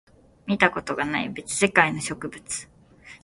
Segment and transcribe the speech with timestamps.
[0.47, 2.67] 見たことがない別世界の植物